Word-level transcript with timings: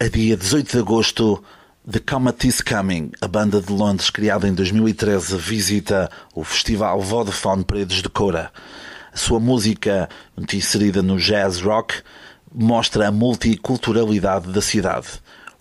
A 0.00 0.08
dia 0.08 0.36
18 0.36 0.72
de 0.72 0.78
agosto, 0.78 1.44
The 1.90 2.00
Comet 2.00 2.46
is 2.46 2.60
Coming, 2.60 3.12
a 3.20 3.28
banda 3.28 3.60
de 3.60 3.72
Londres 3.72 4.10
criada 4.10 4.48
em 4.48 4.54
2013, 4.54 5.36
visita 5.36 6.10
o 6.34 6.44
festival 6.44 7.00
Vodafone 7.00 7.64
Paredes 7.64 8.02
de 8.02 8.08
Cora. 8.08 8.52
A 9.12 9.16
sua 9.16 9.40
música, 9.40 10.08
inserida 10.52 11.02
no 11.02 11.18
jazz 11.18 11.60
rock, 11.60 12.02
mostra 12.54 13.08
a 13.08 13.12
multiculturalidade 13.12 14.52
da 14.52 14.60
cidade. 14.60 15.08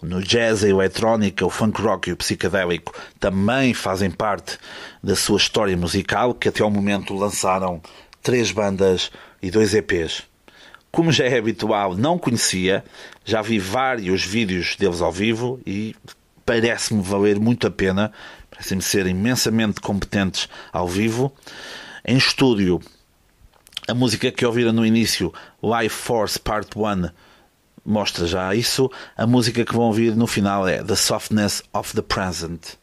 No 0.01 0.21
jazz, 0.21 0.63
a 0.63 0.69
eletrónica, 0.69 1.45
o 1.45 1.49
funk 1.49 1.81
rock 1.81 2.09
e 2.09 2.13
o 2.13 2.17
psicadélico 2.17 2.94
também 3.19 3.73
fazem 3.73 4.12
parte 4.12 4.59
da 5.03 5.15
sua 5.15 5.38
história 5.38 5.75
musical, 5.75 6.33
que 6.33 6.47
até 6.47 6.62
ao 6.62 6.69
momento 6.69 7.15
lançaram 7.15 7.81
três 8.21 8.51
bandas 8.51 9.12
e 9.41 9.50
dois 9.50 9.73
EPs. 9.73 10.23
Como 10.91 11.12
já 11.12 11.25
é 11.25 11.38
habitual, 11.38 11.95
não 11.95 12.17
conhecia, 12.17 12.83
já 13.25 13.41
vi 13.41 13.59
vários 13.59 14.23
vídeos 14.23 14.75
deles 14.75 15.01
ao 15.01 15.12
vivo 15.12 15.59
e 15.65 15.95
parece-me 16.45 17.01
valer 17.01 17.39
muito 17.39 17.67
a 17.67 17.71
pena, 17.71 18.12
parecem-me 18.50 18.81
ser 18.81 19.06
imensamente 19.07 19.81
competentes 19.81 20.47
ao 20.71 20.88
vivo. 20.88 21.33
Em 22.06 22.17
estúdio, 22.17 22.79
a 23.88 23.94
música 23.94 24.31
que 24.31 24.45
ouviram 24.45 24.74
no 24.74 24.86
início, 24.86 25.34
Life 25.63 25.95
Force 25.95 26.38
Part 26.38 26.78
1, 26.78 27.10
mostra 27.86 28.28
já 28.28 28.54
isso. 28.54 28.92
A 29.16 29.25
música 29.25 29.63
que 29.63 29.74
vão 29.74 29.86
ouvir 29.86 30.16
no 30.16 30.28
final 30.28 30.68
é 30.68 30.84
The 30.84 30.95
Softness 30.95 31.63
of 31.74 31.95
the 31.95 32.01
Present. 32.01 32.78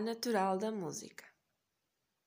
Natural 0.00 0.58
da 0.58 0.70
música. 0.72 1.29